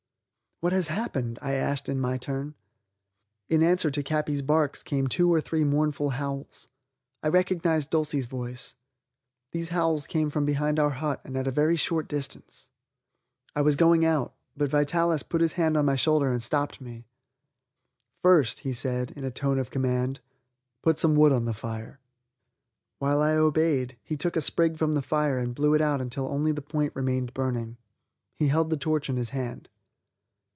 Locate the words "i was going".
13.55-14.05